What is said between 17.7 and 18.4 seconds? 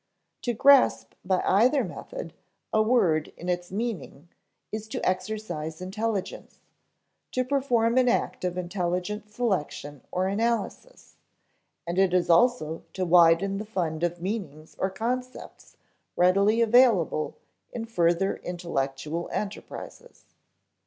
in further